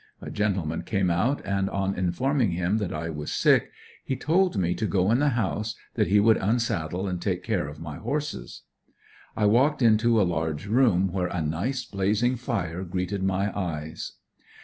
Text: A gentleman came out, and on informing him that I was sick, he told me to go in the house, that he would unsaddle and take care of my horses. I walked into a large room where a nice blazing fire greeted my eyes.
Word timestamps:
A 0.19 0.31
gentleman 0.31 0.81
came 0.81 1.11
out, 1.11 1.45
and 1.45 1.69
on 1.69 1.93
informing 1.93 2.53
him 2.53 2.79
that 2.79 2.91
I 2.91 3.11
was 3.11 3.31
sick, 3.31 3.71
he 4.03 4.15
told 4.15 4.57
me 4.57 4.73
to 4.73 4.87
go 4.87 5.11
in 5.11 5.19
the 5.19 5.29
house, 5.37 5.75
that 5.93 6.07
he 6.07 6.19
would 6.19 6.37
unsaddle 6.37 7.07
and 7.07 7.21
take 7.21 7.43
care 7.43 7.67
of 7.67 7.79
my 7.79 7.97
horses. 7.97 8.63
I 9.37 9.45
walked 9.45 9.83
into 9.83 10.19
a 10.19 10.23
large 10.25 10.65
room 10.65 11.11
where 11.11 11.27
a 11.27 11.43
nice 11.43 11.85
blazing 11.85 12.35
fire 12.35 12.83
greeted 12.83 13.21
my 13.21 13.55
eyes. 13.55 14.13